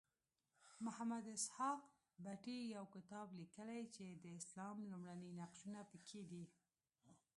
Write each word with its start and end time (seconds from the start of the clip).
محمد 0.85 1.23
اسحاق 1.37 1.81
بټي 2.23 2.57
یو 2.75 2.85
کتاب 2.95 3.27
لیکلی 3.39 3.81
چې 3.95 4.05
د 4.23 4.25
اسلام 4.39 4.77
لومړني 4.91 5.29
نقشونه 5.39 5.81
پکې 5.91 6.21
دي. 6.31 6.43